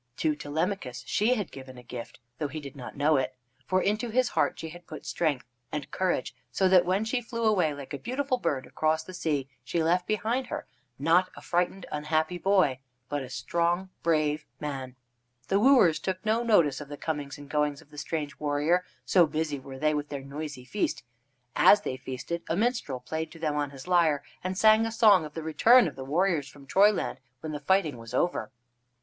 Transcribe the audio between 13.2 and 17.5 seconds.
a strong, brave man. The wooers took no notice of the comings and